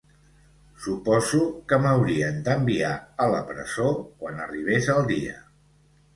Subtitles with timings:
[0.85, 1.41] Suposo
[1.71, 2.95] que m'haurien d'enviar
[3.27, 3.87] a la presó
[4.25, 5.39] quan arribés el dia.